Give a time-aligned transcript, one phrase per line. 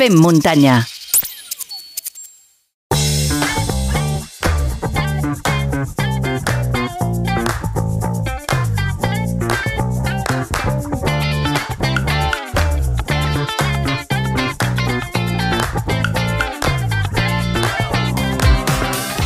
[0.00, 0.78] Fem muntanya.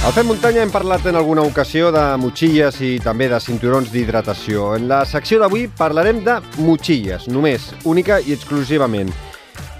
[0.02, 4.72] Al Fem Muntanya hem parlat en alguna ocasió de motxilles i també de cinturons d'hidratació.
[4.74, 9.14] En la secció d'avui parlarem de motxilles, només, única i exclusivament.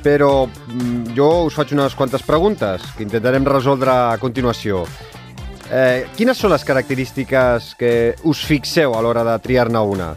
[0.04, 4.84] Però mm, jo us faig unes quantes preguntes que intentarem resoldre a continuació.
[5.72, 7.92] Eh, quines són les característiques que
[8.28, 10.12] us fixeu a l'hora de triar-ne una?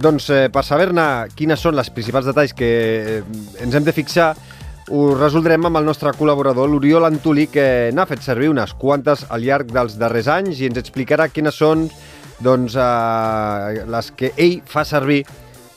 [0.00, 3.18] Doncs eh, per saber-ne quines són les principals detalls que eh,
[3.60, 4.30] ens hem de fixar,
[4.90, 9.44] ho resoldrem amb el nostre col·laborador, l'Oriol Antolí, que n'ha fet servir unes quantes al
[9.44, 11.88] llarg dels darrers anys i ens explicarà quines són
[12.40, 15.24] doncs, eh, les que ell fa servir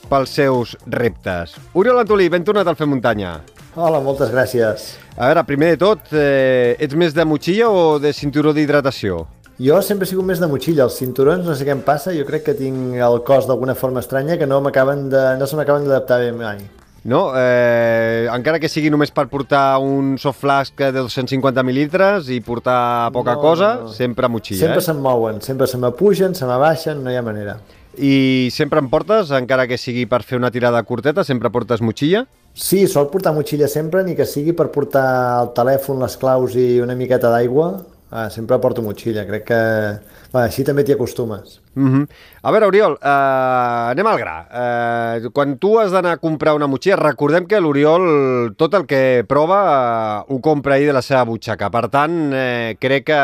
[0.08, 1.54] pels seus reptes.
[1.74, 3.40] Oriol Antolí, ben tornat al Fer Muntanya.
[3.74, 4.92] Hola, moltes gràcies.
[5.16, 9.24] A veure, primer de tot, eh, ets més de motxilla o de cinturó d'hidratació?
[9.58, 10.84] Jo sempre he sigut més de motxilla.
[10.84, 14.00] Els cinturons, no sé què em passa, jo crec que tinc el cos d'alguna forma
[14.02, 16.58] estranya que no, m'acaben de, no se m'acaben d'adaptar bé mai.
[17.04, 17.32] No?
[17.36, 23.10] Eh, encara que sigui només per portar un soft flask de 250 mil·litres i portar
[23.12, 23.88] poca No, cosa, no.
[23.92, 24.86] sempre motxilla, Sempre eh?
[24.86, 27.58] se'm mouen, sempre se m'apugen, se m'abaixen, no hi ha manera.
[27.98, 32.24] I sempre em portes, encara que sigui per fer una tirada curteta, sempre portes motxilla?
[32.54, 35.06] Sí, sol portar motxilla sempre, ni que sigui per portar
[35.42, 37.68] el telèfon, les claus i una miqueta d'aigua,
[38.10, 39.26] ah, sempre porto motxilla.
[39.26, 39.60] Crec que
[40.34, 41.58] va, així també t'hi acostumes.
[41.74, 42.08] Mm -hmm.
[42.42, 44.36] A veure, Oriol, eh, anem al gra.
[44.52, 49.24] Eh, quan tu has d'anar a comprar una motxilla, recordem que l'Oriol tot el que
[49.26, 49.60] prova
[50.28, 51.70] eh, ho compra ahir de la seva butxaca.
[51.70, 53.22] Per tant, eh, crec que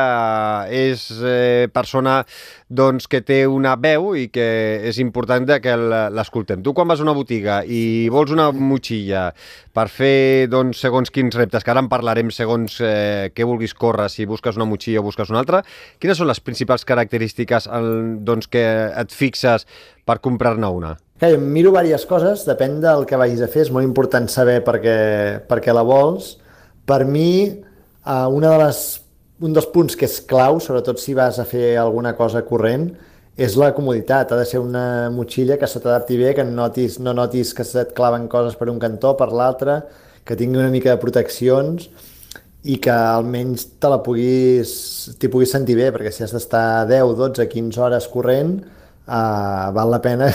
[0.70, 2.24] és eh, persona
[2.68, 6.62] doncs, que té una veu i que és important que l'escoltem.
[6.62, 9.32] Tu quan vas a una botiga i vols una motxilla
[9.74, 14.08] per fer doncs, segons quins reptes, que ara en parlarem segons eh, què vulguis córrer,
[14.10, 15.62] si busques una motxilla o busques una altra,
[15.98, 17.90] quines són les principals característiques el,
[18.26, 19.66] doncs, que et fixes
[20.06, 20.94] per comprar-ne una?
[21.20, 24.60] Clar, jo miro diverses coses, depèn del que vagis a fer, és molt important saber
[24.64, 24.96] per què,
[25.48, 26.38] per què la vols.
[26.88, 28.80] Per mi, eh, una de les,
[29.44, 32.88] un dels punts que és clau, sobretot si vas a fer alguna cosa corrent,
[33.36, 34.32] és la comoditat.
[34.32, 37.64] Ha de ser una motxilla que se t'adapti bé, que no notis, no notis que
[37.64, 39.82] se't claven coses per un cantó, per l'altre,
[40.24, 41.88] que tingui una mica de proteccions
[42.68, 44.72] i que almenys te la puguis,
[45.16, 48.58] t'hi puguis sentir bé, perquè si has d'estar 10, 12, 15 hores corrent,
[49.10, 50.30] uh, val la pena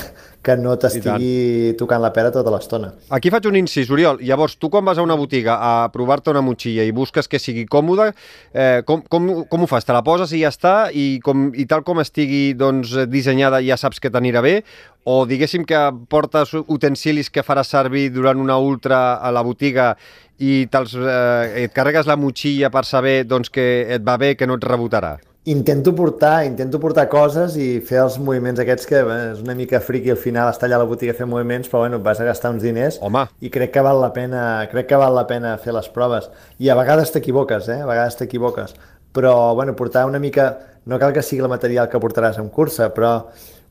[0.46, 2.92] que no t'estigui tocant la pera tota l'estona.
[3.18, 4.20] Aquí faig un incís, Oriol.
[4.22, 7.66] Llavors, tu quan vas a una botiga a provar-te una motxilla i busques que sigui
[7.66, 8.12] còmoda,
[8.54, 9.88] eh, com, com, com ho fas?
[9.88, 10.76] Te la poses i ja està?
[10.94, 14.60] I, com, i tal com estigui doncs, dissenyada ja saps que t'anirà bé?
[15.06, 19.94] O diguéssim que portes utensilis que faràs servir durant una ultra a la botiga
[20.38, 24.60] i eh, et carregues la motxilla per saber doncs, que et va bé, que no
[24.62, 25.18] et rebotarà?
[25.48, 29.78] Intento portar, intento portar coses i fer els moviments aquests que bé, és una mica
[29.78, 32.26] friqui al final estar allà a la botiga a fer moviments, però bueno, vas a
[32.26, 33.28] gastar uns diners Home.
[33.46, 34.40] i crec que val la pena,
[34.72, 36.32] crec que val la pena fer les proves.
[36.58, 37.78] I a vegades t'equivoques, eh?
[37.84, 38.74] A vegades t'equivoques.
[39.14, 40.48] Però, bueno, portar una mica...
[40.86, 43.12] No cal que sigui el material que portaràs en cursa, però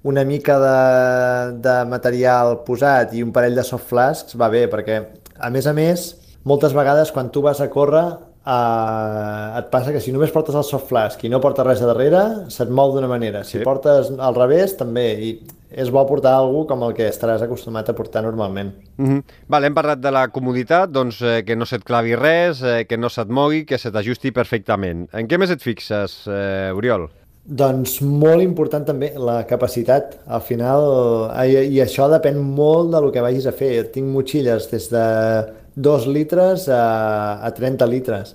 [0.07, 5.01] una mica de, de material posat i un parell de soft flasks va bé, perquè,
[5.39, 6.07] a més a més,
[6.47, 8.05] moltes vegades quan tu vas a córrer
[8.47, 11.91] eh, et passa que si només portes el soft flask i no portes res a
[11.91, 12.23] darrere,
[12.53, 13.45] se't mou d'una manera.
[13.45, 13.65] Si Sí.
[13.65, 15.07] portes al revés, també.
[15.25, 15.41] I
[15.75, 18.73] és bo portar alguna com el que estaràs acostumat a portar normalment.
[18.97, 19.23] Mm -hmm.
[19.49, 22.97] Vale, hem parlat de la comoditat, doncs eh, que no se't clavi res, eh, que
[22.97, 25.09] no se't mogui, que se t'ajusti perfectament.
[25.13, 27.09] En què més et fixes, eh, Oriol?
[27.47, 30.21] Doncs molt important també la capacitat.
[30.27, 33.91] Al final, eh, i, i això depèn molt del que vagis a fer.
[33.93, 38.35] Tinc motxilles des de 2 litres a, a 30 litres.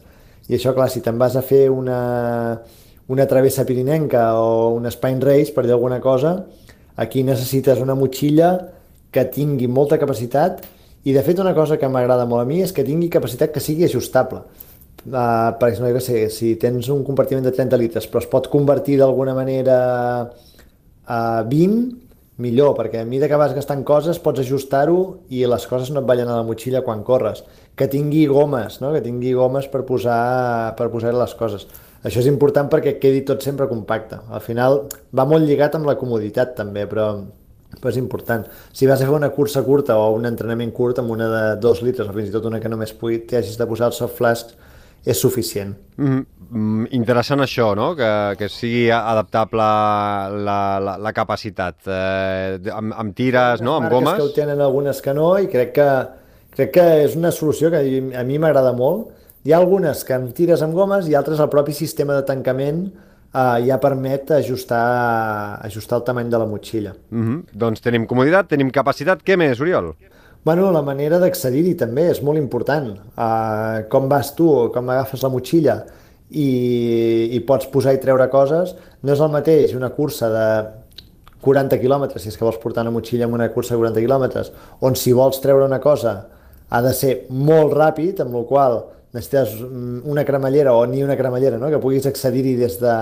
[0.49, 1.99] I això, clar, si te'n vas a fer una,
[3.07, 6.35] una travessa pirinenca o un Spine Race, per dir alguna cosa,
[6.97, 8.55] aquí necessites una motxilla
[9.13, 10.65] que tingui molta capacitat
[11.05, 13.63] i, de fet, una cosa que m'agrada molt a mi és que tingui capacitat que
[13.63, 14.43] sigui ajustable.
[14.99, 18.97] Uh, per exemple, sé, si tens un compartiment de 30 litres però es pot convertir
[18.99, 19.77] d'alguna manera
[21.07, 22.08] a 20,
[22.39, 24.99] millor, perquè a mesura que vas gastant coses pots ajustar-ho
[25.35, 27.43] i les coses no et ballen a la motxilla quan corres.
[27.75, 28.93] Que tingui gomes, no?
[28.95, 31.67] que tingui gomes per posar, per posar les coses.
[31.99, 34.21] Això és important perquè quedi tot sempre compacte.
[34.31, 37.09] Al final va molt lligat amb la comoditat també, però,
[37.75, 38.47] però és important.
[38.71, 41.83] Si vas a fer una cursa curta o un entrenament curt amb una de 2
[41.83, 44.15] litres o fins i tot una que només pugui, t'hi hagis de posar els soft
[44.15, 44.55] flasks,
[45.05, 45.73] és suficient.
[45.97, 47.91] Mm, mm, interessant això, no?
[47.97, 49.67] Que, que sigui adaptable
[50.45, 51.81] la, la, la capacitat.
[51.87, 53.77] Eh, amb, amb tires, no?
[53.79, 54.17] Amb gomes.
[54.19, 55.89] que ho tenen, algunes que no, i crec que,
[56.55, 57.83] crec que és una solució que
[58.15, 59.15] a mi m'agrada molt.
[59.47, 62.89] Hi ha algunes que em tires amb gomes i altres el propi sistema de tancament
[63.33, 66.93] eh, ja permet ajustar, ajustar el tamany de la motxilla.
[67.09, 67.43] Mm -hmm.
[67.53, 69.23] Doncs tenim comoditat, tenim capacitat.
[69.23, 69.95] Què més, Oriol?
[70.45, 72.93] Bueno, la manera d'accedir-hi també és molt important.
[73.19, 75.81] Uh, com vas tu, com agafes la motxilla
[76.29, 78.71] i, i pots posar i treure coses,
[79.03, 80.45] no és el mateix una cursa de
[81.43, 84.51] 40 quilòmetres, si és que vols portar una motxilla amb una cursa de 40 quilòmetres,
[84.85, 86.15] on si vols treure una cosa
[86.69, 88.79] ha de ser molt ràpid, amb la qual
[89.15, 91.71] necessites una cremallera o ni una cremallera, no?
[91.71, 92.95] que puguis accedir-hi des de,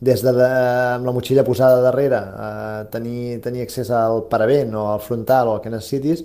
[0.00, 0.50] des de, de,
[0.96, 2.50] amb la motxilla posada darrere, a
[2.90, 6.24] tenir, tenir accés al paravent o al frontal o el que necessitis,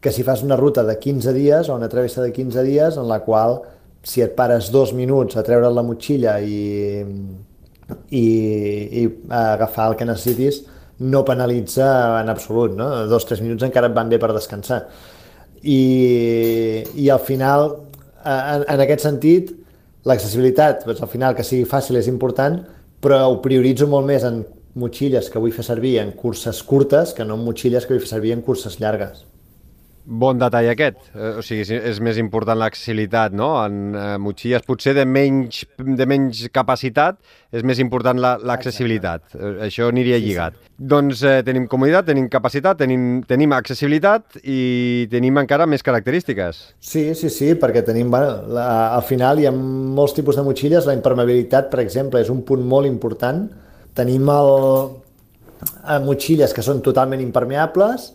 [0.00, 3.08] que si fas una ruta de 15 dies o una travessa de 15 dies en
[3.08, 3.60] la qual
[4.02, 7.02] si et pares dos minuts a treure la motxilla i,
[8.10, 8.24] i,
[9.02, 10.62] i agafar el que necessitis,
[10.98, 11.88] no penalitza
[12.20, 12.88] en absolut, no?
[13.10, 14.84] Dos, tres minuts encara et van bé per descansar.
[15.62, 15.80] I,
[16.94, 17.68] i al final
[18.24, 19.52] en, en aquest sentit,
[20.08, 22.60] l'accessibilitat, doncs, al final que sigui fàcil és important,
[23.02, 24.42] però ho prioritzo molt més en
[24.78, 28.14] motxilles que vull fer servir en curses curtes que no en motxilles que vull fer
[28.16, 29.27] servir en curses llargues.
[30.08, 33.50] Bon detall aquest, eh, o sigui, és més important l'accessibilitat, no?
[33.60, 37.18] En eh, motxilles potser de menys, de menys capacitat
[37.52, 40.56] és més important l'accessibilitat, la, eh, això aniria sí, lligat.
[40.56, 40.72] Sí.
[40.94, 46.62] Doncs eh, tenim comoditat, tenim capacitat, tenim, tenim accessibilitat i tenim encara més característiques.
[46.80, 50.88] Sí, sí, sí, perquè tenim, bueno, la, al final hi ha molts tipus de motxilles,
[50.88, 53.44] la impermeabilitat, per exemple, és un punt molt important.
[53.98, 54.54] Tenim el,
[55.84, 58.14] eh, motxilles que són totalment impermeables,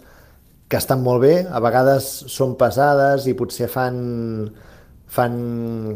[0.74, 3.98] que estan molt bé, a vegades són pesades i potser fan
[5.14, 5.34] fan,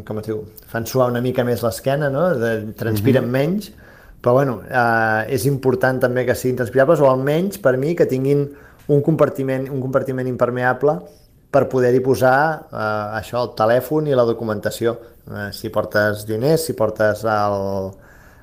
[0.05, 2.27] com es diu, fan suar una mica més l'esquena, no?
[2.37, 3.37] De, transpiren mm -hmm.
[3.39, 3.71] menys,
[4.21, 8.47] però bueno, eh, és important també que siguin transpirables o almenys per mi que tinguin
[8.87, 10.99] un compartiment, un compartiment impermeable
[11.49, 14.97] per poder-hi posar eh, això, el telèfon i la documentació.
[15.25, 17.91] Eh, si portes diners, si portes el,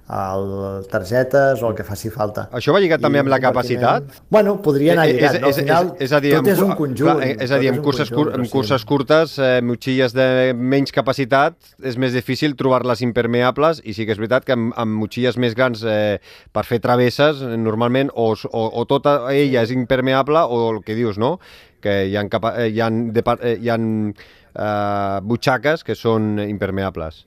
[0.05, 2.45] el targetes o el que faci falta.
[2.53, 4.19] Això va lligat també amb la capacitat?
[4.31, 5.39] Bueno, podria anar eh, lligat.
[5.39, 5.49] És, no?
[5.49, 7.09] Al final, és, és, és a dir, tot és un conjunt.
[7.09, 10.93] Clar, és a dir, amb curses, conjunt, cur, amb curses curtes, eh, motxilles de menys
[10.93, 15.41] capacitat, és més difícil trobar-les impermeables i sí que és veritat que amb, amb motxilles
[15.41, 16.21] més grans eh,
[16.53, 21.17] per fer travesses, normalment, o, o, o tota ella és impermeable o el que dius,
[21.17, 21.39] no?
[21.81, 26.37] Que hi ha, capa, eh, hi ha, de, eh, hi ha eh, butxaques que són
[26.45, 27.25] impermeables.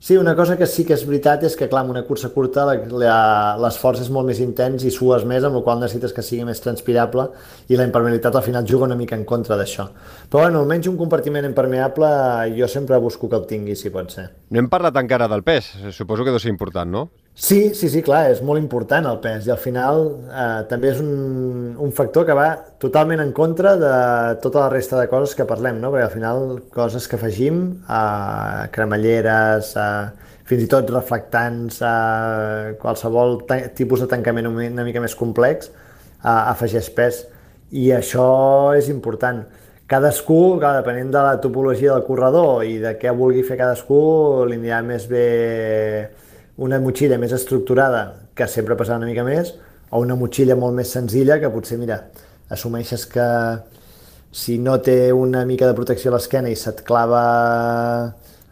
[0.00, 2.62] Sí, una cosa que sí que és veritat és que, clar, amb una cursa curta
[2.70, 6.62] l'esforç és molt més intens i sues més, amb la qual necessites que sigui més
[6.62, 7.24] transpirable
[7.66, 9.88] i la impermeabilitat al final juga una mica en contra d'això.
[10.30, 12.08] Però, bueno, almenys un compartiment impermeable
[12.54, 14.28] jo sempre busco que el tingui, si pot ser.
[14.54, 17.08] No hem parlat encara del pes, suposo que deu ser important, no?
[17.40, 20.98] Sí, sí, sí, clar, és molt important el pes i al final eh, també és
[20.98, 22.48] un, un factor que va
[22.82, 23.92] totalment en contra de
[24.42, 25.92] tota la resta de coses que parlem, no?
[25.94, 26.42] perquè al final
[26.74, 33.38] coses que afegim, eh, cremalleres, eh, fins i tot reflectants, eh, qualsevol
[33.78, 37.24] tipus de tancament una mica més complex, eh, afegeix pes
[37.70, 38.28] i això
[38.74, 39.44] és important.
[39.86, 44.06] Cadascú, clar, depenent de la topologia del corredor i de què vulgui fer cadascú,
[44.50, 45.28] li anirà més bé
[46.58, 49.54] una motxilla més estructurada, que sempre passarà una mica més,
[49.90, 52.02] o una motxilla molt més senzilla, que potser, mira,
[52.50, 53.28] assumeixes que
[54.34, 57.22] si no té una mica de protecció a l'esquena i se't clava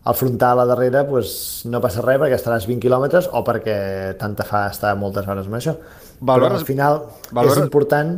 [0.07, 3.79] el frontal a darrere, pues, no passa res perquè estaràs 20 quilòmetres o perquè
[4.21, 5.75] tant te fa estar moltes hores amb això.
[6.21, 7.01] Valores, Però al final
[7.33, 8.13] valores, és important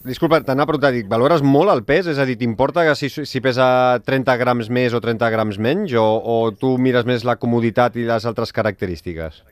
[0.00, 2.06] Disculpa, t'anava a preguntar, dic, valores molt el pes?
[2.08, 5.92] És a dir, t'importa que si, si pesa 30 grams més o 30 grams menys?
[6.00, 9.42] O, o tu mires més la comoditat i les altres característiques?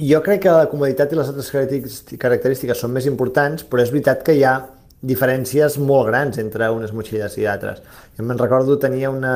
[0.00, 4.24] Jo crec que la comoditat i les altres característiques són més importants, però és veritat
[4.24, 4.56] que hi ha
[5.04, 7.82] diferències molt grans entre unes motxilles i altres.
[8.16, 9.34] Jo me'n recordo, tenia una...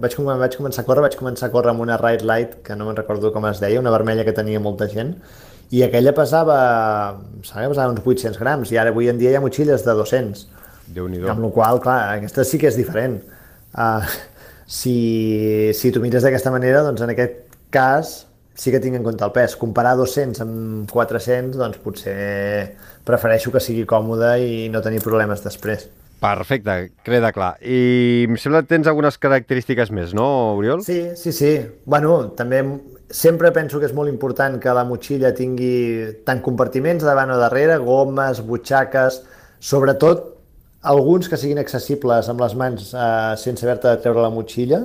[0.00, 2.88] Vaig, vaig començar a córrer, vaig començar a córrer amb una Ride Light, que no
[2.88, 5.18] me'n recordo com es deia, una vermella que tenia molta gent,
[5.74, 6.58] i aquella pesava,
[7.42, 10.46] que pesava uns 800 grams, i ara avui en dia hi ha motxilles de 200.
[10.94, 13.18] déu nhi Amb la qual clar, aquesta sí que és diferent.
[13.74, 14.04] Uh,
[14.66, 17.42] si, si tu mires d'aquesta manera, doncs en aquest
[17.74, 19.56] cas sí que tinc en compte el pes.
[19.60, 22.16] Comparar 200 amb 400, doncs potser
[23.06, 25.88] prefereixo que sigui còmode i no tenir problemes després.
[26.20, 27.56] Perfecte, queda clar.
[27.60, 30.80] I em sembla que tens algunes característiques més, no, Oriol?
[30.86, 31.50] Sí, sí, sí.
[31.84, 32.62] Bueno, també
[33.12, 37.76] sempre penso que és molt important que la motxilla tingui tant compartiments davant o darrere,
[37.84, 39.20] gomes, butxaques,
[39.60, 40.32] sobretot
[40.86, 44.84] alguns que siguin accessibles amb les mans eh, sense haver-te de treure la motxilla.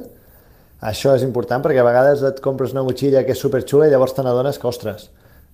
[0.81, 4.15] Això és important perquè a vegades et compres una motxilla que és superxula i llavors
[4.17, 5.11] te n'adones que, ostres,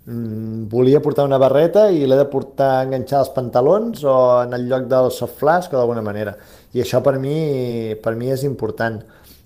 [0.08, 4.66] mm, volia portar una barreta i l'he de portar enganxar els pantalons o en el
[4.72, 6.34] lloc del soft flask o d'alguna manera.
[6.74, 9.02] I això per mi, per mi és important.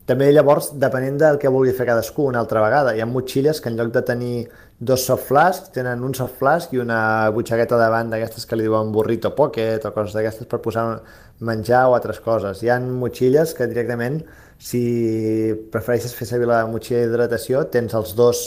[0.09, 3.69] També llavors, depenent del que vulgui fer cadascú una altra vegada, hi ha motxilles que
[3.69, 4.35] en lloc de tenir
[4.81, 8.89] dos soft flasks, tenen un soft flask i una butxaqueta davant d'aquestes que li diuen
[8.91, 10.85] burrito pocket o coses d'aquestes per posar
[11.39, 12.63] menjar o altres coses.
[12.65, 14.23] Hi ha motxilles que directament,
[14.57, 14.81] si
[15.71, 18.41] prefereixes fer servir la motxilla d'hidratació, tens els dos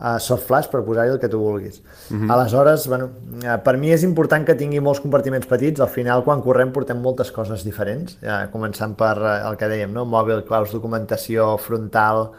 [0.00, 1.80] uh, soft flash per posar-hi el que tu vulguis.
[2.10, 2.32] Uh -huh.
[2.32, 3.10] Aleshores, bueno,
[3.42, 5.80] uh, per mi és important que tingui molts compartiments petits.
[5.80, 9.92] Al final, quan correm, portem moltes coses diferents, ja, començant per uh, el que dèiem,
[9.92, 10.04] no?
[10.04, 12.30] mòbil, claus, documentació, frontal...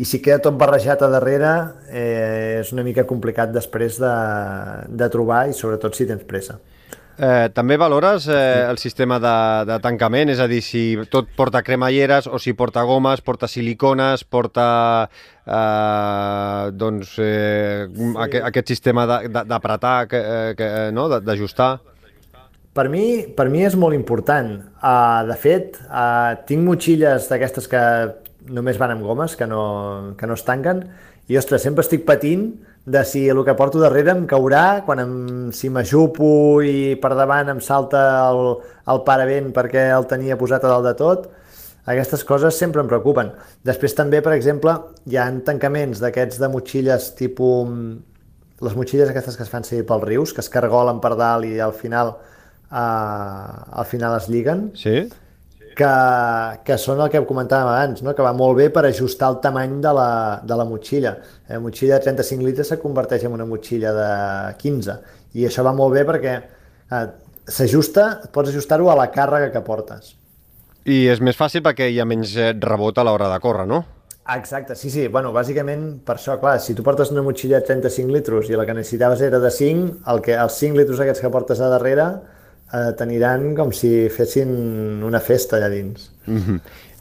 [0.00, 4.14] I si queda tot barrejat a darrere, eh, és una mica complicat després de,
[4.88, 6.58] de trobar i sobretot si tens pressa.
[7.20, 9.36] Eh, també valores eh, el sistema de,
[9.68, 14.24] de tancament, és a dir, si tot porta cremalleres o si porta gomes, porta silicones,
[14.24, 14.68] porta
[15.44, 18.08] eh, doncs, eh, sí.
[18.24, 21.10] aquest, aquest sistema d'apretar, eh, no?
[21.12, 21.74] d'ajustar?
[22.72, 23.04] Per mi,
[23.36, 24.54] per mi és molt important.
[24.78, 27.82] Uh, de fet, uh, tinc motxilles d'aquestes que
[28.48, 30.86] només van amb gomes, que no, que no es tanquen,
[31.30, 32.48] i, ostres, sempre estic patint
[32.90, 35.12] de si el que porto darrere em caurà, quan em,
[35.54, 36.30] si m'ajupo
[36.66, 38.56] i per davant em salta el,
[38.90, 41.28] el paravent perquè el tenia posat a dalt de tot,
[41.86, 43.30] aquestes coses sempre em preocupen.
[43.66, 44.74] Després també, per exemple,
[45.06, 47.78] hi ha tancaments d'aquests de motxilles tipus...
[48.60, 51.60] les motxilles aquestes que es fan servir pels rius, que es cargolen per dalt i
[51.62, 52.16] al final,
[52.68, 52.84] eh,
[53.80, 54.72] al final es lliguen.
[54.74, 55.06] Sí
[55.76, 55.90] que,
[56.66, 58.14] que són el que comentàvem abans, no?
[58.16, 60.10] que va molt bé per ajustar el tamany de la,
[60.44, 61.14] de la motxilla.
[61.48, 64.08] La eh, motxilla de 35 litres se converteix en una motxilla de
[64.60, 64.96] 15
[65.38, 67.04] i això va molt bé perquè eh,
[67.46, 70.16] s'ajusta, pots ajustar-ho a la càrrega que portes.
[70.88, 73.84] I és més fàcil perquè hi ha menys eh, rebot a l'hora de córrer, no?
[74.30, 75.08] Exacte, sí, sí.
[75.10, 78.66] Bueno, bàsicament, per això, clar, si tu portes una motxilla de 35 litres i la
[78.68, 82.06] que necessitaves era de 5, el que, els 5 litres aquests que portes a darrere
[82.72, 86.10] eh, t'aniran com si fessin una festa allà dins.
[86.26, 86.60] Mm -hmm.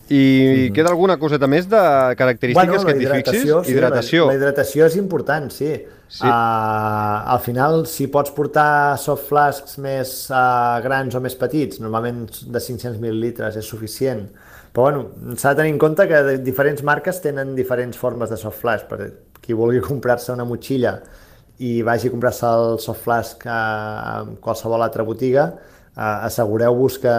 [0.09, 0.73] I mm -hmm.
[0.73, 3.41] queda alguna coseta més de característiques bueno, que t'hi fixis?
[3.41, 4.25] Sí, hidratació.
[4.25, 5.85] La, la hidratació és important, sí.
[6.07, 6.25] sí.
[6.25, 12.27] Uh, al final, si pots portar soft flasks més uh, grans o més petits, normalment
[12.47, 14.27] de 500 mil·lilitres és suficient,
[14.73, 18.59] però bueno, s'ha de tenir en compte que diferents marques tenen diferents formes de soft
[18.61, 18.87] flask.
[18.87, 19.11] Per
[19.41, 20.99] qui vulgui comprar-se una motxilla
[21.59, 25.49] i vagi a comprar-se el soft flask a qualsevol altra botiga,
[25.99, 27.15] uh, assegureu-vos que,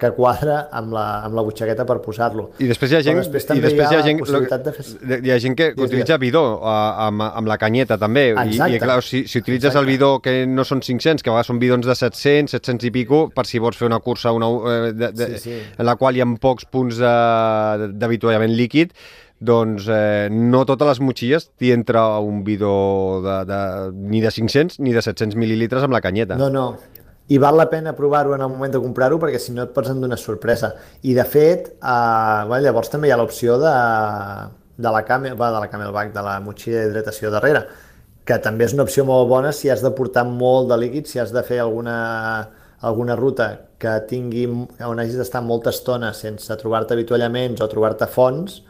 [0.00, 2.48] que quadra amb la, amb la butxaqueta per posar-lo.
[2.58, 5.20] I després hi ha gent, després i després hi ha, gent, de fer...
[5.20, 6.74] hi ha gent que sí, utilitza bidó uh,
[7.06, 8.32] amb, amb la canyeta també.
[8.32, 8.72] Exacte.
[8.74, 9.84] I, i clar, si, si utilitzes Exacte.
[9.84, 12.94] el bidó que no són 500, que a vegades són bidons de 700, 700 i
[12.98, 15.60] pico, per si vols fer una cursa una, uh, de, de, sí, sí.
[15.78, 18.96] en la qual hi ha pocs punts d'avituallament líquid,
[19.40, 23.60] doncs eh, no totes les motxilles t'hi entra un bidó de, de,
[23.92, 26.38] ni de 500 ni de 700 mil·lilitres amb la canyeta.
[26.40, 26.74] No, no.
[27.32, 29.88] I val la pena provar-ho en el moment de comprar-ho perquè si no et pots
[29.90, 30.74] endur una sorpresa.
[31.08, 33.72] I de fet, eh, bueno, llavors també hi ha l'opció de,
[34.76, 37.64] de, la camel, va, de la Camelback, de la motxilla d'hidratació darrere,
[38.28, 41.20] que també és una opció molt bona si has de portar molt de líquid, si
[41.20, 41.96] has de fer alguna,
[42.80, 43.48] alguna ruta
[43.80, 44.44] que tingui,
[44.84, 48.62] on hagis d'estar molta estona sense trobar-te avituallaments o trobar-te fonts,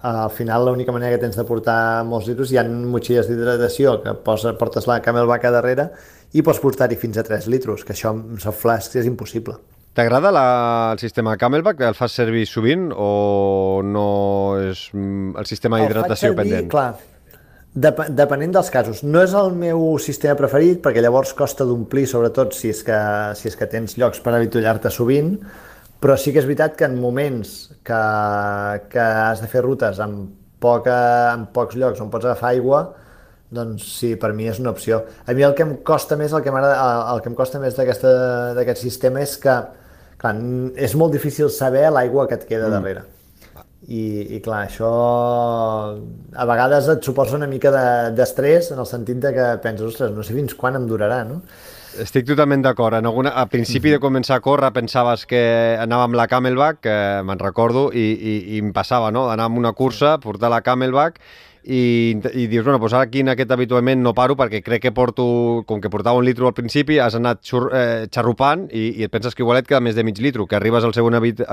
[0.00, 4.14] al final l'única manera que tens de portar molts litres hi ha motxilles d'hidratació que
[4.24, 5.88] posa, portes la camelback a darrere
[6.32, 9.56] i pots portar-hi fins a 3 litres, que això amb soft flasks és impossible.
[9.98, 11.80] T'agrada el sistema Camelback?
[11.82, 14.08] El fas servir sovint o no
[14.60, 16.68] és mm, el sistema d'hidratació pendent?
[16.70, 16.92] Clar,
[17.74, 19.02] dep depenent dels casos.
[19.02, 23.00] No és el meu sistema preferit perquè llavors costa d'omplir, sobretot si és, que,
[23.40, 25.32] si és que tens llocs per avitullar-te sovint,
[26.02, 28.02] però sí que és veritat que en moments que,
[28.92, 30.28] que has de fer rutes amb,
[30.62, 30.98] poca,
[31.32, 32.82] en pocs llocs on pots agafar aigua,
[33.54, 35.02] doncs sí, per mi és una opció.
[35.26, 38.82] A mi el que em costa més, el que, el que em costa més d'aquest
[38.82, 39.54] sistema és que
[40.20, 40.34] clar,
[40.76, 42.76] és molt difícil saber l'aigua que et queda mm.
[42.76, 43.06] darrere.
[43.86, 44.88] I, I clar, això
[46.34, 47.70] a vegades et suposa una mica
[48.10, 51.22] d'estrès de, en el sentit de que penses, ostres, no sé fins quan em durarà,
[51.28, 51.40] no?
[52.02, 52.98] Estic totalment d'acord.
[52.98, 53.32] En alguna...
[53.38, 55.40] A principi de començar a córrer pensaves que
[55.80, 59.28] anava amb la Camelback, que me'n recordo, i, i, i em passava, no?
[59.32, 61.22] Anar amb una cursa, portar la Camelback
[61.68, 64.92] i, i dius, bueno, doncs ara aquí en aquest habitualment no paro perquè crec que
[64.96, 65.24] porto,
[65.68, 69.12] com que portava un litro al principi, has anat xur, eh, xarrupant i, i et
[69.12, 71.44] penses que igual et queda més de mig litro, que arribes al segon habit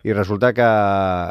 [0.00, 0.68] i resulta que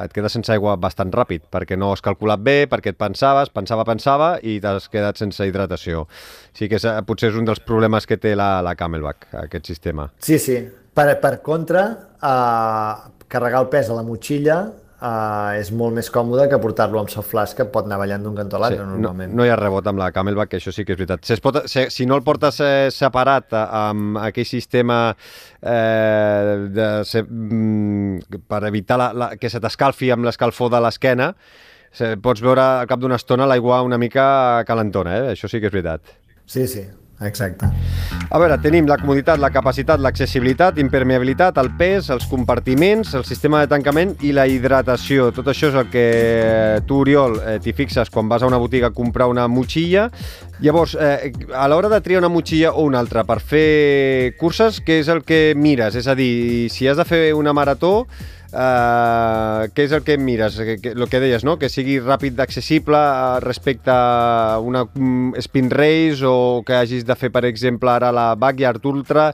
[0.03, 3.86] et quedes sense aigua bastant ràpid, perquè no has calculat bé, perquè et pensaves, pensava,
[3.88, 6.05] pensava i t'has quedat sense hidratació.
[6.53, 9.71] Sí que és, eh, potser és un dels problemes que té la, la Camelback, aquest
[9.71, 10.09] sistema.
[10.19, 10.59] Sí, sí.
[10.93, 11.88] Per, per contra,
[12.19, 14.59] eh, carregar el pes a la motxilla
[15.01, 18.36] uh, és molt més còmode que portar-lo amb soft flash que pot anar ballant d'un
[18.38, 19.34] cantó a l'altre, Sí, no, normalment.
[19.36, 21.24] no hi ha rebot amb la Camelback, que això sí que és veritat.
[21.25, 25.00] Si, es pot, si, si no el portes eh, separat eh, amb aquell sistema
[25.62, 31.34] eh, de, se, mm, per evitar la, la, que se t'escalfi amb l'escalfor de l'esquena,
[32.22, 35.32] pots veure al cap d'una estona l'aigua una mica calentona, eh?
[35.34, 36.01] això sí que és veritat.
[36.46, 36.84] Sí, sí,
[37.21, 37.67] exacte.
[38.29, 43.63] A veure, tenim la comoditat, la capacitat, l'accessibilitat, impermeabilitat, el pes, els compartiments, el sistema
[43.63, 45.29] de tancament i la hidratació.
[45.35, 46.05] Tot això és el que
[46.88, 50.09] tu, Oriol, eh, t'hi fixes quan vas a una botiga a comprar una motxilla.
[50.59, 54.99] Llavors, eh, a l'hora de triar una motxilla o una altra per fer curses, què
[54.99, 55.95] és el que mires?
[55.95, 58.07] És a dir, si has de fer una marató,
[58.53, 60.58] eh, què és el que mires?
[60.58, 61.58] Que, que, el que deies, no?
[61.62, 67.18] Que sigui ràpid accessible eh, respecte a una mm, spin race o que hagis de
[67.20, 69.29] fer, per exemple, ara la Backyard Ultra.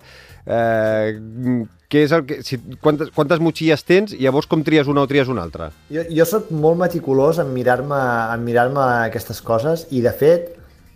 [0.45, 4.87] Eh, mm, què és el que, si, quantes, quantes motxilles tens i llavors com tries
[4.91, 5.69] una o tries una altra?
[5.93, 7.99] Jo, jo sóc molt meticulós en mirar-me
[8.33, 10.49] en mirar-me aquestes coses i, de fet,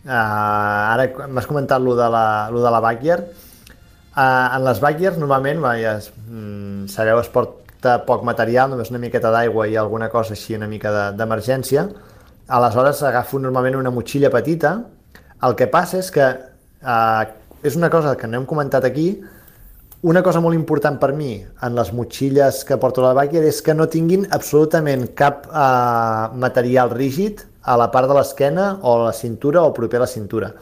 [0.04, 5.22] eh, ara m'has comentat lo de la, lo de la backyard, eh, en les backyards
[5.22, 7.32] normalment, ja, mm, sabeu, es
[7.80, 11.88] porta poc material, només una miqueta d'aigua i alguna cosa així, una mica de- d'emergència,
[12.48, 14.84] aleshores agafo normalment una motxilla petita,
[15.44, 17.26] el que passa és que eh,
[17.64, 19.22] és una cosa que no hem comentat aquí,
[20.02, 23.62] una cosa molt important per mi en les motxilles que porto a la bàquia és
[23.62, 29.06] que no tinguin absolutament cap eh, material rígid a la part de l'esquena o a
[29.06, 30.54] la cintura o proper a la cintura.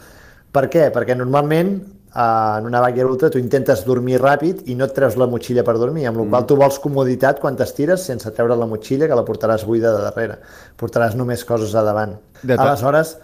[0.52, 0.92] Per què?
[0.94, 1.80] Perquè normalment
[2.16, 5.76] en una bàquia ultra tu intentes dormir ràpid i no et treus la motxilla per
[5.78, 9.26] dormir, amb la qual tu vols comoditat quan t'estires sense treure la motxilla que la
[9.28, 10.40] portaràs buida de darrere.
[10.80, 12.16] Portaràs només coses a davant.
[12.44, 13.18] De Aleshores,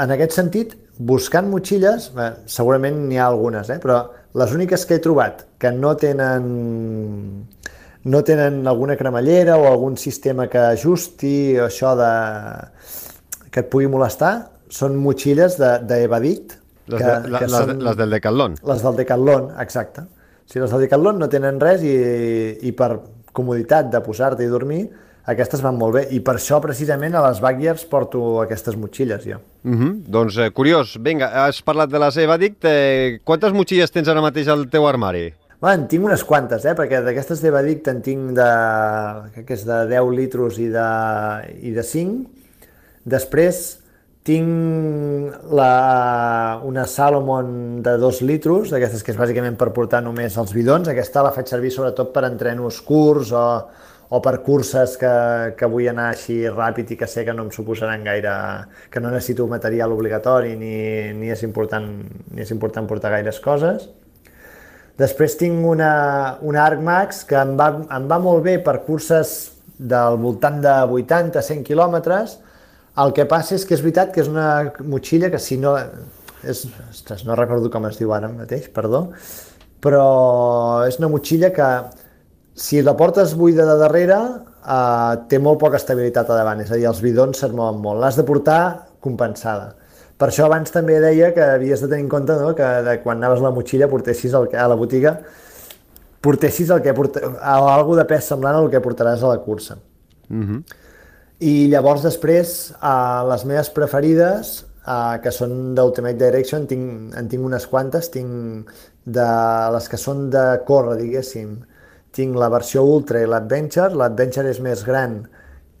[0.00, 3.80] en aquest sentit, buscant motxilles, bé, segurament n'hi ha algunes, eh?
[3.82, 4.04] però
[4.38, 6.46] les úniques que he trobat que no tenen
[8.04, 12.10] no tenen alguna cremallera o algun sistema que ajusti o això de...
[13.52, 14.32] que et pugui molestar
[14.72, 18.58] són motxilles d'Evadict, Les, que, de, la, que les, són les del Decathlon.
[18.70, 20.06] les del Decathlon, exacte.
[20.46, 21.94] Sigui, les del Decathlon no tenen res i,
[22.66, 22.96] i per
[23.32, 24.82] comoditat de posar-te i dormir,
[25.30, 26.02] aquestes van molt bé.
[26.10, 29.38] I per això, precisament, a les backyards porto aquestes motxilles, jo.
[29.64, 29.92] Uh -huh.
[30.06, 34.48] Doncs eh, curiós, vinga, has parlat de les Evadict, eh, quantes motxilles tens ara mateix
[34.48, 35.32] al teu armari?
[35.62, 36.74] Bé, en tinc unes quantes, eh?
[36.74, 38.50] perquè d'aquestes d'Evadict en tinc de,
[39.32, 40.88] crec que és de 10 litros i de,
[41.62, 42.26] i de 5.
[43.04, 43.78] Després
[44.22, 50.52] tinc la, una Salomon de 2 litros, d'aquestes que és bàsicament per portar només els
[50.54, 50.90] bidons.
[50.90, 53.46] Aquesta la faig servir sobretot per entrenos curts o,
[54.14, 55.14] o per curses que,
[55.58, 58.34] que vull anar així ràpid i que sé que no em suposaran gaire,
[58.92, 60.76] que no necessito material obligatori ni,
[61.18, 61.90] ni, és, important,
[62.30, 63.88] ni és important portar gaires coses.
[65.00, 69.34] Després tinc una, una Arc Max que em va, em va molt bé per curses
[69.82, 72.38] del voltant de 80-100 quilòmetres.
[73.00, 75.76] El que passa és que és veritat que és una motxilla que si no...
[76.42, 79.04] És, ostres, no recordo com es diu ara mateix, perdó,
[79.82, 80.06] però
[80.88, 81.68] és una motxilla que
[82.58, 86.80] si la portes buida de darrere eh, té molt poca estabilitat a davant, és a
[86.80, 88.02] dir, els bidons se't mouen molt.
[88.02, 88.58] L'has de portar
[89.02, 89.76] compensada.
[90.18, 92.52] Per això abans també deia que havies de tenir en compte no?
[92.58, 95.16] que de quan anaves a la motxilla portessis el que, a la botiga
[96.22, 99.78] portessis el que porta, algo de pes semblant al que portaràs a la cursa.
[100.30, 100.62] -huh.
[101.42, 104.52] I llavors després, uh, les meves preferides,
[104.86, 108.70] uh, que són d'Ultimate Direction, tinc, en tinc unes quantes, tinc
[109.02, 109.28] de
[109.74, 111.56] les que són de córrer, diguéssim,
[112.14, 115.22] tinc la versió Ultra i l'Adventure, l'Adventure és més gran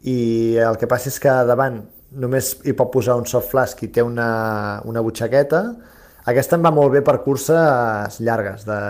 [0.02, 1.78] i el que passa és que davant
[2.18, 5.62] només hi pot posar un soft flask i té una, una butxaqueta,
[6.32, 8.80] aquesta em va molt bé per curses llargues, de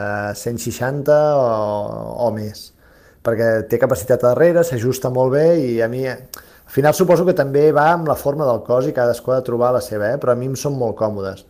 [0.41, 1.45] 160 o,
[2.27, 2.71] o més,
[3.25, 6.07] perquè té capacitat a darrere, s'ajusta molt bé i a mi,
[6.73, 9.45] al final suposo que també va amb la forma del cos i cadascú ha de
[9.45, 10.17] trobar la seva, eh?
[10.17, 11.43] però a mi em són molt còmodes.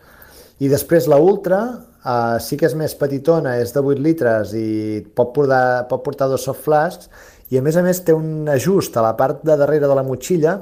[0.59, 1.61] I després la Ultra,
[2.03, 6.27] eh, sí que és més petitona, és de 8 litres i pot portar, pot portar
[6.27, 7.07] dos soft flasks
[7.55, 10.03] i a més a més té un ajust a la part de darrere de la
[10.03, 10.59] motxilla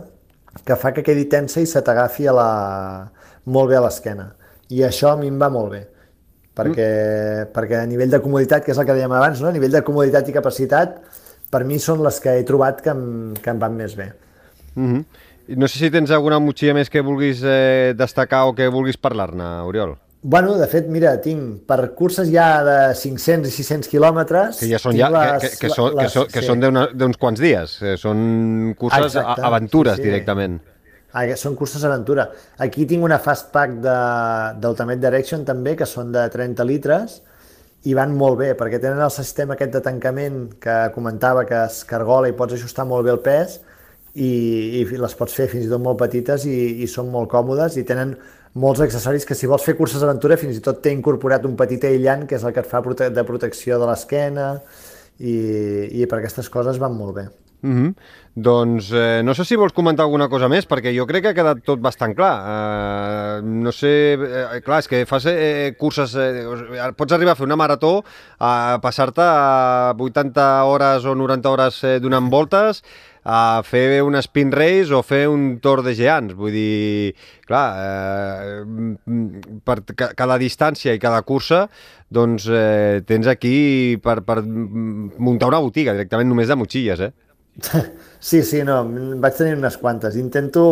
[0.60, 2.50] que fa que quedi tensa i se t'agafi la...
[3.48, 4.34] molt bé a l'esquena.
[4.68, 5.84] I això a mi em va molt bé,
[6.52, 7.52] perquè, mm.
[7.56, 9.48] perquè a nivell de comoditat, que és el que dèiem abans, no?
[9.48, 10.98] a nivell de comoditat i capacitat,
[11.48, 13.06] per mi són les que he trobat que em,
[13.40, 14.12] que em van més bé.
[14.76, 15.04] Uh -huh.
[15.56, 19.62] No sé si tens alguna motxilla més que vulguis eh, destacar o que vulguis parlar-ne,
[19.66, 19.96] Oriol.
[20.22, 24.58] Bueno, de fet, mira, tinc per curses ja de 500 i 600 quilòmetres...
[24.60, 26.46] Que ja són, ja, que, que, que, són, que, són, que sí.
[26.46, 27.78] són d'una- d'uns quants dies.
[27.82, 30.08] Eh, són curses, Exacte, a, aventures, sí, sí.
[30.10, 30.60] directament.
[31.12, 32.28] Ah, que són curses aventura.
[32.58, 37.22] Aquí tinc una Fast Pack de- d'Ultimate Direction també, que són de 30 litres,
[37.88, 41.80] i van molt bé, perquè tenen el sistema aquest de tancament que comentava que es
[41.88, 43.62] cargola i pots ajustar molt bé el pes
[44.14, 44.30] i,
[44.80, 47.86] i les pots fer fins i tot molt petites i, i són molt còmodes i
[47.86, 48.16] tenen
[48.60, 51.84] molts accessoris que si vols fer curses d'aventura fins i tot té incorporat un petit
[51.86, 54.56] aïllant que és el que et fa prote de protecció de l'esquena
[55.20, 55.36] i,
[56.02, 57.28] i per aquestes coses van molt bé.
[57.62, 57.94] Mm -hmm.
[58.34, 61.34] Doncs eh, no sé si vols comentar alguna cosa més, perquè jo crec que ha
[61.34, 62.34] quedat tot bastant clar.
[62.46, 67.44] Eh, no sé, eh, clar, és que fas eh, curses, eh, pots arribar a fer
[67.44, 68.04] una marató,
[68.38, 69.26] a passar-te
[69.98, 72.82] 80 hores o 90 hores eh, donant voltes,
[73.24, 76.34] a fer un spin race o fer un tor de geants.
[76.34, 77.14] Vull dir,
[77.46, 78.62] clar, eh,
[79.64, 79.82] per
[80.16, 81.66] cada distància i cada cursa,
[82.08, 87.12] doncs eh, tens aquí per, per muntar una botiga directament només de motxilles, eh?
[88.20, 88.74] Sí, sí, no,
[89.22, 90.16] vaig tenir unes quantes.
[90.20, 90.62] Intento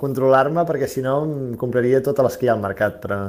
[0.00, 3.20] controlar-me perquè si no em compraria totes les que hi ha al mercat, però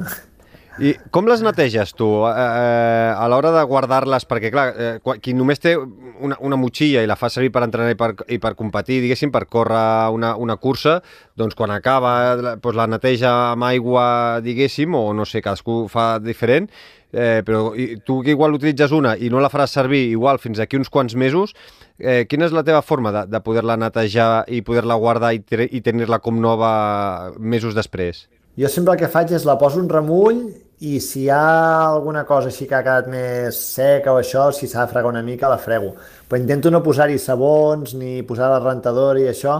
[0.77, 4.27] i com les neteges tu eh, eh, a l'hora de guardar-les?
[4.29, 7.95] Perquè, clar, eh, qui només té una, una motxilla i la fa servir per entrenar
[7.95, 10.99] i per, i per competir, diguéssim, per córrer una, una cursa,
[11.37, 14.05] doncs quan acaba doncs la neteja amb aigua,
[14.45, 16.69] diguéssim, o no sé, cadascú fa diferent,
[17.11, 17.71] eh, però
[18.05, 21.17] tu que igual utilitzes una i no la faràs servir igual fins aquí uns quants
[21.17, 21.55] mesos,
[21.97, 25.81] eh, quina és la teva forma de, de poder-la netejar i poder-la guardar i, i
[25.81, 28.27] tenir-la com nova mesos després?
[28.57, 30.47] Jo sempre el que faig és la poso un remull
[30.79, 34.67] i si hi ha alguna cosa així que ha quedat més seca o això, si
[34.69, 35.95] s'ha de fregar una mica, la frego.
[36.29, 39.57] Però intento no posar-hi sabons ni posar la rentadora i això,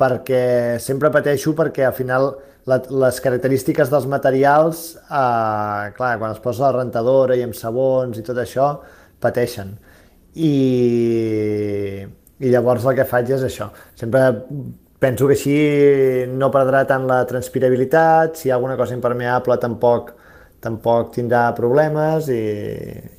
[0.00, 2.28] perquè sempre pateixo perquè al final
[2.68, 8.20] la, les característiques dels materials, eh, clar, quan es posa la rentadora i amb sabons
[8.20, 8.74] i tot això,
[9.20, 9.72] pateixen.
[10.36, 10.52] I,
[12.36, 13.72] i llavors el que faig és això.
[13.96, 14.28] Sempre
[15.00, 15.56] penso que així
[16.36, 20.18] no perdrà tant la transpirabilitat, si hi ha alguna cosa impermeable tampoc
[20.60, 22.42] tampoc tindrà problemes i,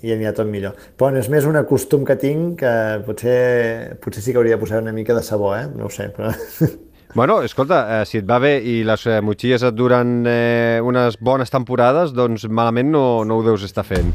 [0.06, 0.78] i anirà tot millor.
[0.78, 2.76] Però bueno, és més un costum que tinc que
[3.08, 5.68] potser, potser sí que hauria de posar una mica de sabó, eh?
[5.76, 6.32] No ho sé, però...
[7.14, 11.18] Bueno, escolta, eh, si et va bé i les eh, motxilles et duren eh, unes
[11.20, 14.14] bones temporades, doncs malament no, no ho deus estar fent.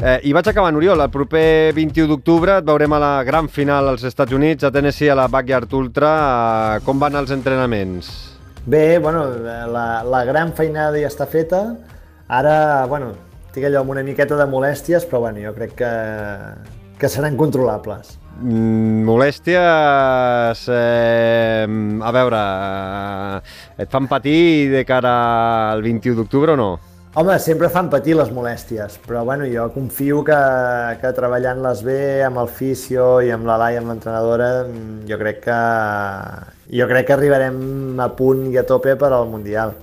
[0.00, 3.88] Eh, I vaig acabar, Oriol, el proper 21 d'octubre et veurem a la gran final
[3.88, 6.10] als Estats Units, a Tennessee, a la Backyard Ultra.
[6.76, 8.12] Eh, com van els entrenaments?
[8.66, 9.24] Bé, bueno,
[9.72, 11.62] la, la gran feinada ja està feta,
[12.30, 13.10] Ara, bueno,
[13.50, 15.88] tinc allò amb una miqueta de molèsties, però bueno, jo crec que,
[17.00, 18.12] que seran controlables.
[18.38, 20.62] Mm, molèsties...
[20.70, 25.16] Eh, a veure, eh, et fan patir de cara
[25.72, 26.70] al 21 d'octubre o no?
[27.18, 30.38] Home, sempre fan patir les molèsties, però bueno, jo confio que,
[31.02, 34.52] que treballant-les bé amb el fisio i amb la Laia, amb l'entrenadora,
[35.10, 35.60] jo crec que
[36.78, 39.74] jo crec que arribarem a punt i a tope per al Mundial.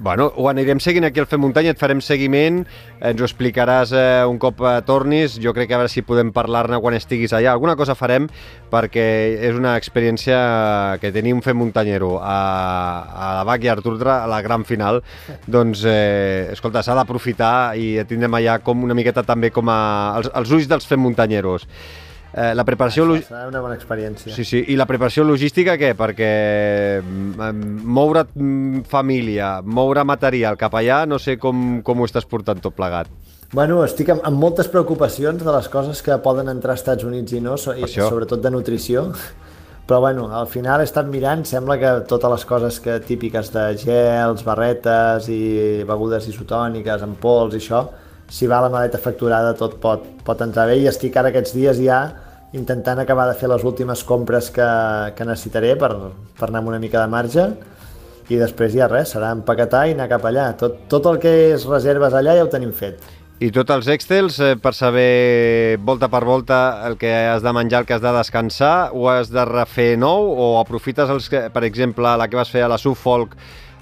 [0.00, 2.62] Bueno, ho anirem seguint aquí al Fem Muntanya, et farem seguiment,
[3.04, 6.32] ens ho explicaràs eh, un cop eh, tornis, jo crec que a veure si podem
[6.34, 8.26] parlar-ne quan estiguis allà, alguna cosa farem
[8.72, 9.06] perquè
[9.50, 10.38] és una experiència
[11.02, 12.36] que tenim Fem Muntanyero a,
[13.04, 15.02] a la Backyard Ultra, a la gran final,
[15.46, 19.82] doncs, eh, escolta, s'ha d'aprofitar i tindrem allà com una miqueta també com a,
[20.18, 21.68] els, els ulls dels Fem Muntanyeros.
[22.32, 23.04] Eh, la preparació...
[23.12, 24.32] Això serà una bona experiència.
[24.32, 24.62] Sí, sí.
[24.72, 25.92] I la preparació logística, què?
[25.98, 26.30] Perquè
[27.02, 32.62] mm, moure mm, família, moure material cap allà, no sé com, com ho estàs portant
[32.64, 33.12] tot plegat.
[33.52, 37.36] Bueno, estic amb, amb moltes preocupacions de les coses que poden entrar als Estats Units
[37.36, 39.10] i no, i, sobretot de nutrició.
[39.86, 43.64] Però bueno, al final he estat mirant, sembla que totes les coses que típiques de
[43.82, 47.82] gels, barretes i begudes isotòniques, pols i això,
[48.32, 51.80] si va la maleta facturada tot pot, pot entrar bé i estic ara aquests dies
[51.84, 52.00] ja
[52.56, 54.68] intentant acabar de fer les últimes compres que,
[55.16, 55.92] que necessitaré per,
[56.38, 57.46] per anar amb una mica de marge
[58.32, 60.52] i després ja res, serà empaquetar i anar cap allà.
[60.58, 63.02] Tot, tot el que és reserves allà ja ho tenim fet.
[63.42, 67.82] I tots els Excels eh, per saber volta per volta el que has de menjar,
[67.82, 71.64] el que has de descansar, o has de refer nou, o aprofites, els que, per
[71.66, 73.34] exemple, la que vas fer a la Suffolk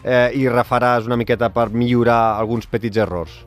[0.02, 3.42] eh, i refaràs una miqueta per millorar alguns petits errors?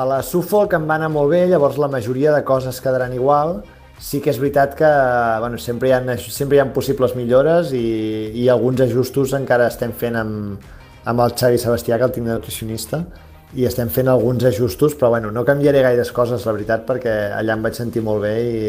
[0.00, 3.58] A la Suffolk em va anar molt bé, llavors la majoria de coses quedaran igual.
[4.00, 4.88] Sí que és veritat que
[5.42, 9.92] bueno, sempre, hi ha, sempre hi ha possibles millores i, i alguns ajustos encara estem
[9.92, 10.64] fent amb,
[11.04, 13.02] amb el Xavi Sebastià, que el tinc de nutricionista,
[13.52, 17.58] i estem fent alguns ajustos, però bueno, no canviaré gaires coses, la veritat, perquè allà
[17.58, 18.64] em vaig sentir molt bé i,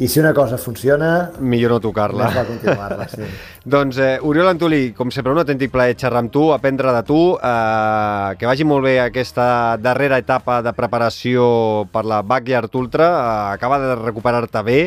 [0.00, 1.30] i si una cosa funciona...
[1.44, 2.30] Millor no tocar-la.
[2.32, 3.26] Més continuar-la, sí.
[3.74, 7.18] doncs, eh, Oriol Antolí, com sempre, un autèntic plaer xerrar amb tu, aprendre de tu,
[7.36, 11.50] eh, que vagi molt bé aquesta darrera etapa de preparació
[11.92, 14.78] per la Backyard Ultra, eh, acaba de recuperar-te bé,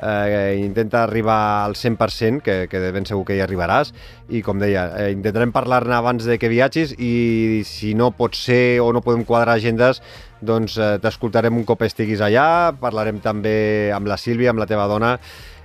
[0.00, 3.92] eh, intenta arribar al 100%, que, que de ben segur que hi arribaràs,
[4.30, 8.80] i com deia, eh, intentarem parlar-ne abans de que viatgis i si no pot ser
[8.80, 10.02] o no podem quadrar agendes,
[10.40, 14.88] doncs eh, t'escoltarem un cop estiguis allà, parlarem també amb la Sílvia, amb la teva
[14.90, 15.16] dona,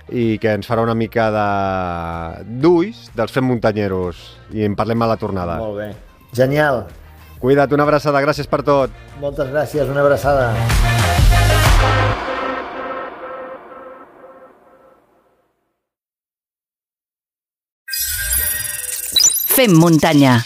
[0.08, 1.48] i que ens farà una mica de
[2.62, 4.22] d'ulls dels fem muntanyeros
[4.56, 5.58] i en parlem a la tornada.
[5.60, 5.90] Molt bé.
[6.32, 6.86] Genial.
[7.38, 8.94] Cuida't, una abraçada, gràcies per tot.
[9.22, 10.50] Moltes gràcies, una abraçada.
[19.58, 20.38] Fem muntanya